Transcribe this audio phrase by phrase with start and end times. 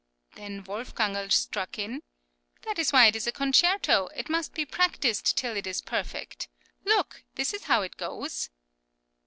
[0.33, 2.01] Then Wolfgangerl struck in:
[2.63, 6.47] "That is why it is a concerto; it must be practised till it is perfect;
[6.83, 7.23] look!
[7.35, 8.49] this is how it goes."